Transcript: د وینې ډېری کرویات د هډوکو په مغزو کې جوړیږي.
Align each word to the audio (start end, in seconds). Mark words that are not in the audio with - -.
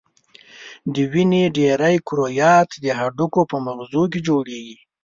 د 0.93 0.95
وینې 1.11 1.43
ډېری 1.57 1.95
کرویات 2.07 2.69
د 2.83 2.85
هډوکو 2.99 3.41
په 3.51 3.57
مغزو 3.65 4.03
کې 4.11 4.19
جوړیږي. 4.27 4.77